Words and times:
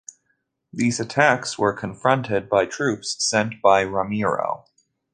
These 0.73 0.99
attacks 0.99 1.59
were 1.59 1.75
confronted 1.77 2.49
by 2.49 2.65
troops 2.65 3.17
sent 3.19 3.61
by 3.61 3.81
Ramiro. 3.81 4.65